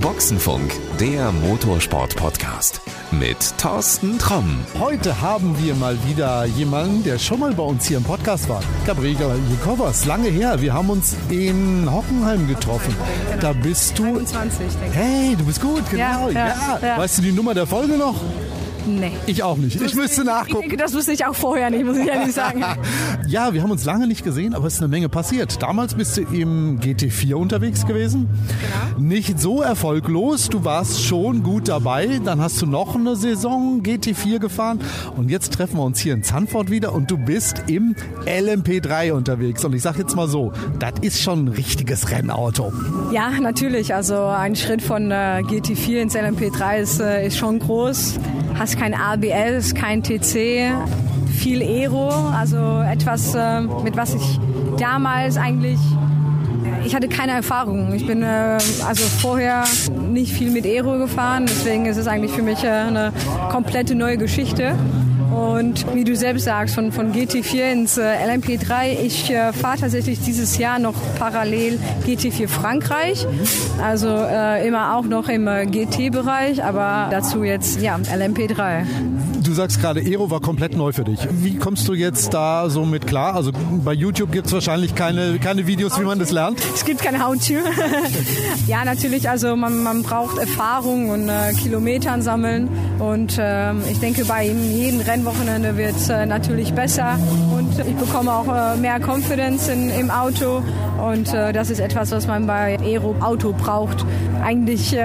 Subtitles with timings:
[0.00, 4.60] Boxenfunk, der Motorsport-Podcast mit Thorsten Tromm.
[4.78, 8.62] Heute haben wir mal wieder jemanden, der schon mal bei uns hier im Podcast war.
[8.86, 10.60] Gabriela Jekovas, lange her.
[10.60, 12.94] Wir haben uns in Hockenheim getroffen.
[13.40, 14.04] Da bist du.
[14.04, 14.94] 21, denke ich.
[14.94, 16.28] Hey, du bist gut, genau.
[16.28, 16.98] Ja, ja, ja.
[16.98, 18.16] Weißt du die Nummer der Folge noch?
[18.86, 19.12] Nee.
[19.26, 19.80] Ich auch nicht.
[19.80, 20.60] Ich müsste Ich nachgucken.
[20.62, 22.64] denke, das wusste ich auch vorher nicht, muss ich ehrlich sagen.
[23.26, 25.62] Ja, wir haben uns lange nicht gesehen, aber es ist eine Menge passiert.
[25.62, 28.28] Damals bist du im GT4 unterwegs gewesen.
[28.96, 29.06] Genau.
[29.08, 30.48] Nicht so erfolglos.
[30.48, 32.20] Du warst schon gut dabei.
[32.24, 34.80] Dann hast du noch eine Saison GT4 gefahren.
[35.16, 37.94] Und jetzt treffen wir uns hier in Zandvoort wieder und du bist im
[38.26, 39.64] LMP3 unterwegs.
[39.64, 42.72] Und ich sag jetzt mal so, das ist schon ein richtiges Rennauto.
[43.12, 43.94] Ja, natürlich.
[43.94, 48.18] Also ein Schritt von äh, GT4 ins LMP3 ist, äh, ist schon groß.
[48.58, 50.72] Hast kein ABS, kein TC,
[51.30, 52.08] viel Aero.
[52.08, 54.40] Also etwas, äh, mit was ich
[54.78, 55.78] damals eigentlich
[56.84, 57.92] ich hatte keine Erfahrung.
[57.94, 59.64] Ich bin äh, also vorher
[60.10, 63.12] nicht viel mit Aero gefahren, deswegen ist es eigentlich für mich äh, eine
[63.50, 64.74] komplette neue Geschichte.
[65.40, 70.20] Und wie du selbst sagst, von, von GT4 ins äh, LMP3, ich äh, fahre tatsächlich
[70.20, 73.26] dieses Jahr noch parallel GT4 Frankreich.
[73.82, 78.84] Also äh, immer auch noch im äh, GT-Bereich, aber dazu jetzt ja LMP3.
[79.42, 81.18] Du sagst gerade, Aero war komplett neu für dich.
[81.30, 83.34] Wie kommst du jetzt da so mit klar?
[83.34, 86.60] Also bei YouTube gibt es wahrscheinlich keine, keine Videos, wie man das lernt.
[86.74, 87.54] Es gibt keine How-To.
[88.66, 92.68] ja, natürlich, also man, man braucht Erfahrung und äh, Kilometern sammeln.
[92.98, 97.16] Und ähm, ich denke, bei jedem Rennwochenende wird es äh, natürlich besser.
[97.56, 100.60] Und ich bekomme auch äh, mehr Confidence in, im Auto.
[101.00, 104.04] Und äh, das ist etwas, was man bei Aero Auto braucht.
[104.42, 104.96] Eigentlich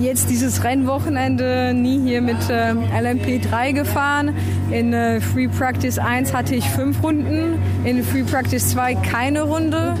[0.00, 4.36] jetzt dieses Rennwochenende nie hier mit äh, LMP3 gefahren.
[4.70, 9.94] In Free Practice 1 hatte ich fünf Runden, in Free Practice 2 keine Runde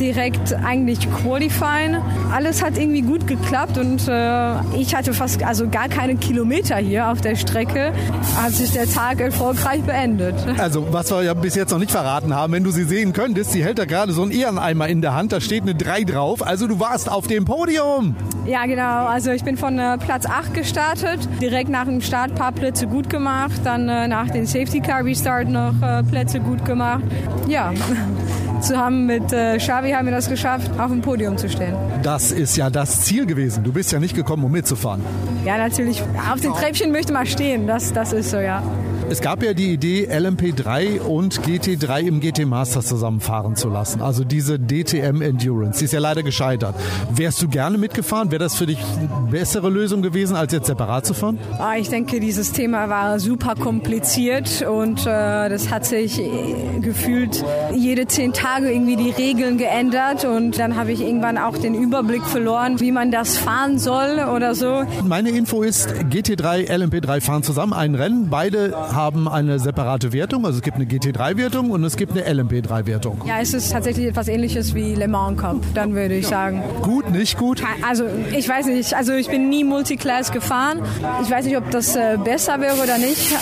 [0.00, 1.96] direkt eigentlich qualifying.
[2.32, 7.08] Alles hat irgendwie gut geklappt und äh, ich hatte fast also gar keine Kilometer hier
[7.08, 7.92] auf der Strecke,
[8.36, 10.34] hat sich der Tag erfolgreich beendet.
[10.58, 13.52] Also, was wir ja bis jetzt noch nicht verraten haben, wenn du sie sehen könntest,
[13.52, 16.46] sie hält da gerade so einen Ehreneimer in der Hand, da steht eine 3 drauf.
[16.46, 18.14] Also, du warst auf dem Podium.
[18.46, 19.06] Ja, genau.
[19.06, 22.86] Also ich bin von äh, Platz 8 gestartet, direkt nach dem Start ein paar Plätze
[22.86, 27.02] gut gemacht, dann äh, nach dem Safety Car Restart noch äh, Plätze gut gemacht.
[27.48, 27.72] Ja,
[28.62, 31.74] zusammen mit äh, Xavi haben wir das geschafft, auf dem Podium zu stehen.
[32.02, 33.64] Das ist ja das Ziel gewesen.
[33.64, 35.02] Du bist ja nicht gekommen, um mitzufahren.
[35.44, 36.02] Ja, natürlich.
[36.32, 37.66] Auf den Treppchen möchte man stehen.
[37.66, 38.62] Das, das ist so, ja.
[39.08, 44.02] Es gab ja die Idee, LMP3 und GT3 im GT Masters zusammenfahren zu lassen.
[44.02, 45.78] Also diese DTM Endurance.
[45.78, 46.74] Die ist ja leider gescheitert.
[47.14, 48.32] Wärst du gerne mitgefahren?
[48.32, 51.38] Wäre das für dich eine bessere Lösung gewesen, als jetzt separat zu fahren?
[51.58, 57.44] Ah, Ich denke, dieses Thema war super kompliziert und äh, das hat sich äh, gefühlt
[57.76, 62.24] jede zehn Tage irgendwie die Regeln geändert und dann habe ich irgendwann auch den Überblick
[62.24, 64.82] verloren, wie man das fahren soll oder so.
[65.04, 68.28] Meine Info ist, GT3, LMP3 fahren zusammen ein Rennen.
[68.30, 70.44] Beide haben eine separate Wertung.
[70.44, 73.20] Also es gibt eine GT3-Wertung und es gibt eine LMP3-Wertung.
[73.26, 76.62] Ja, es ist tatsächlich etwas ähnliches wie Le Mans Cup, dann würde ich sagen.
[76.82, 77.62] Gut, nicht gut?
[77.86, 78.04] Also
[78.36, 80.80] ich weiß nicht, also ich bin nie Multiclass gefahren.
[81.22, 83.36] Ich weiß nicht, ob das äh, besser wäre oder nicht.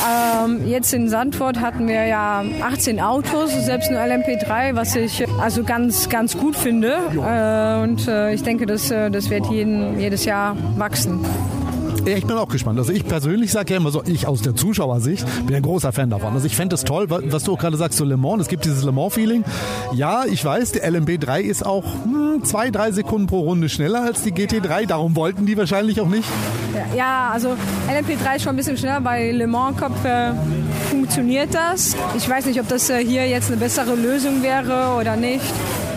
[0.45, 5.27] Ähm, jetzt in Sandford hatten wir ja 18 Autos, selbst ein LMP3, was ich äh,
[5.41, 6.97] also ganz, ganz gut finde.
[7.15, 11.21] Äh, und äh, ich denke, das, das wird jeden, jedes Jahr wachsen.
[12.07, 12.79] Ich bin auch gespannt.
[12.79, 16.11] Also ich persönlich sage ja immer so, ich aus der Zuschauersicht bin ein großer Fan
[16.11, 16.35] davon.
[16.35, 18.49] Also ich fände es toll, wa- was du auch gerade sagst, so Le Mans, es
[18.49, 19.45] gibt dieses Le Mans-Feeling.
[19.95, 24.23] Ja, ich weiß, der LMP3 ist auch hm, zwei, drei Sekunden pro Runde schneller als
[24.23, 24.87] die GT3.
[24.87, 26.29] Darum wollten die wahrscheinlich auch nicht.
[26.75, 27.57] Ja, Ja, also
[27.89, 29.01] LMP3 ist schon ein bisschen schneller.
[29.01, 30.33] Bei Le Mans Cup äh,
[30.91, 31.97] funktioniert das.
[32.17, 35.45] Ich weiß nicht, ob das äh, hier jetzt eine bessere Lösung wäre oder nicht.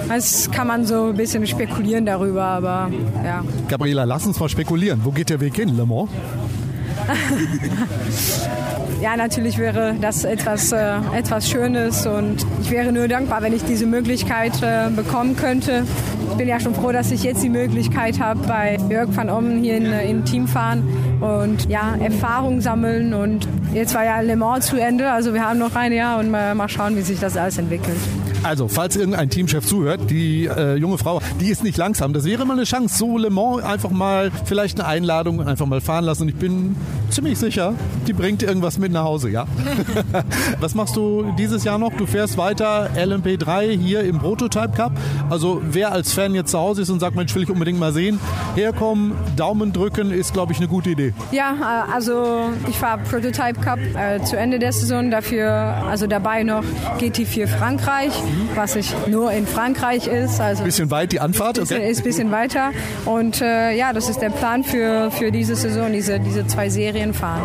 [0.07, 2.89] Das kann man so ein bisschen spekulieren darüber, aber
[3.23, 3.43] ja.
[3.67, 5.01] Gabriela, lass uns mal spekulieren.
[5.03, 6.09] Wo geht der Weg hin, Le Mans?
[9.01, 13.63] Ja, natürlich wäre das etwas, äh, etwas Schönes und ich wäre nur dankbar, wenn ich
[13.63, 15.83] diese Möglichkeit äh, bekommen könnte.
[16.31, 19.61] Ich bin ja schon froh, dass ich jetzt die Möglichkeit habe, bei Jörg van Ommen
[19.61, 20.83] hier in, äh, im Team fahren
[21.21, 25.59] und ja, Erfahrung sammeln und jetzt war ja Le Mans zu Ende, also wir haben
[25.59, 27.97] noch ein Jahr und mal, mal schauen, wie sich das alles entwickelt.
[28.43, 32.13] Also, falls irgendein Teamchef zuhört, die äh, junge Frau, die ist nicht langsam.
[32.13, 32.97] Das wäre mal eine Chance.
[32.97, 36.23] So Le Mans einfach mal vielleicht eine Einladung einfach mal fahren lassen.
[36.23, 36.75] Und ich bin
[37.09, 37.73] ziemlich sicher,
[38.07, 39.45] die bringt irgendwas mit nach Hause, ja?
[40.59, 41.93] Was machst du dieses Jahr noch?
[41.93, 44.91] Du fährst weiter LMP3 hier im Prototype Cup.
[45.29, 47.93] Also, wer als Fan jetzt zu Hause ist und sagt, Mensch, will ich unbedingt mal
[47.93, 48.19] sehen,
[48.55, 51.13] herkommen, Daumen drücken, ist, glaube ich, eine gute Idee.
[51.31, 56.43] Ja, äh, also ich fahre Prototype Cup äh, zu Ende der Saison, dafür also dabei
[56.43, 56.63] noch
[56.99, 58.13] GT4 Frankreich
[58.55, 60.39] was ich nur in Frankreich ist.
[60.39, 61.57] Also bisschen weit die Anfahrt.
[61.57, 62.71] Ist ein bisschen weiter.
[63.05, 67.13] Und äh, ja, das ist der Plan für, für diese Saison, diese, diese zwei Serien
[67.13, 67.41] fahren.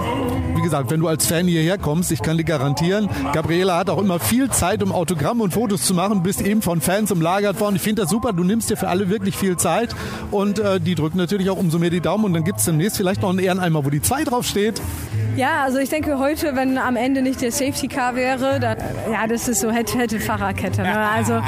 [0.55, 3.99] Wie gesagt, wenn du als Fan hierher kommst, ich kann dir garantieren, Gabriela hat auch
[3.99, 7.77] immer viel Zeit, um Autogramme und Fotos zu machen, bist eben von Fans umlagert worden.
[7.77, 9.95] Ich finde das super, du nimmst dir für alle wirklich viel Zeit
[10.31, 12.97] und äh, die drücken natürlich auch umso mehr die Daumen und dann gibt es demnächst
[12.97, 14.81] vielleicht noch einen Ehreneimer, wo die 2 drauf steht.
[15.37, 18.77] Ja, also ich denke heute, wenn am Ende nicht der Safety Car wäre, dann,
[19.11, 20.83] ja, das ist so hätte, hätte Fahrerkette.
[20.83, 20.99] Ne?
[20.99, 21.41] Also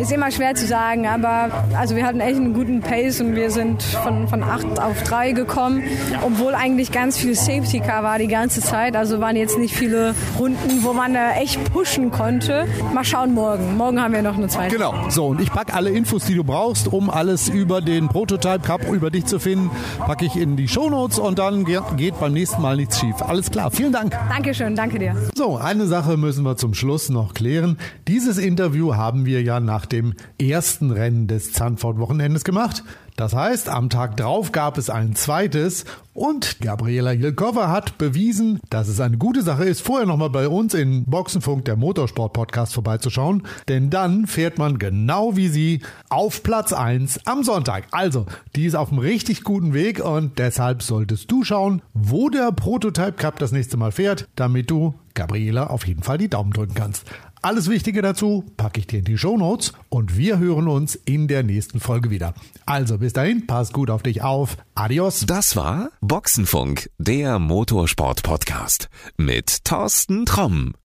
[0.00, 3.50] ist immer schwer zu sagen, aber also wir hatten echt einen guten Pace und wir
[3.52, 5.84] sind von, von 8 auf 3 gekommen,
[6.22, 8.96] obwohl eigentlich ganz viel Safety Car war die ganze Zeit.
[8.96, 12.66] Also waren jetzt nicht viele Runden, wo man äh, echt pushen konnte.
[12.92, 13.76] Mal schauen morgen.
[13.76, 14.74] Morgen haben wir noch eine zweite.
[14.74, 14.92] Genau.
[15.08, 18.90] So, und ich packe alle Infos, die du brauchst, um alles über den Prototype Cup,
[18.90, 22.76] über dich zu finden, packe ich in die Shownotes und dann geht beim nächsten Mal
[22.76, 23.19] nichts schief.
[23.22, 24.12] Alles klar, vielen Dank.
[24.28, 25.14] Dankeschön, danke dir.
[25.34, 27.78] So, eine Sache müssen wir zum Schluss noch klären.
[28.08, 32.82] Dieses Interview haben wir ja nach dem ersten Rennen des Zandvoort-Wochenendes gemacht.
[33.20, 35.84] Das heißt, am Tag drauf gab es ein zweites
[36.14, 40.72] und Gabriela Hilkova hat bewiesen, dass es eine gute Sache ist, vorher nochmal bei uns
[40.72, 43.42] in Boxenfunk, der Motorsport-Podcast, vorbeizuschauen.
[43.68, 47.88] Denn dann fährt man genau wie sie auf Platz 1 am Sonntag.
[47.90, 48.24] Also,
[48.56, 53.12] die ist auf einem richtig guten Weg und deshalb solltest du schauen, wo der Prototype
[53.12, 57.04] Cup das nächste Mal fährt, damit du Gabriela auf jeden Fall die Daumen drücken kannst.
[57.42, 61.26] Alles Wichtige dazu packe ich dir in die Show Notes und wir hören uns in
[61.26, 62.34] der nächsten Folge wieder.
[62.66, 64.58] Also bis dahin, pass gut auf dich auf.
[64.74, 65.24] Adios.
[65.26, 70.74] Das war Boxenfunk, der Motorsport-Podcast mit Thorsten Tromm.